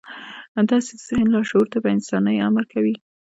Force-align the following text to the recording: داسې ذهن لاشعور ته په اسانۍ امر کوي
داسې 0.69 0.93
ذهن 1.05 1.27
لاشعور 1.33 1.67
ته 1.73 1.77
په 1.83 1.89
اسانۍ 1.99 2.37
امر 2.47 2.63
کوي 2.73 2.95